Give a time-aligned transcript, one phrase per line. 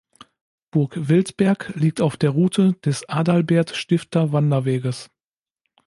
[0.71, 5.11] Burg Wildberg liegt auf der Route des Adalbert-Stifter-Wanderweges.